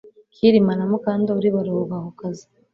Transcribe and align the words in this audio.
Kirima 0.33 0.73
na 0.75 0.85
Mukandoli 0.91 1.47
baruhuka 1.55 1.95
ku 2.05 2.11
kazi 2.19 2.45